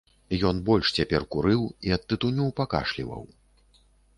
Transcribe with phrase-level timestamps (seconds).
[0.49, 3.23] Ён больш цяпер курыў і ад тытуню пакашліваў.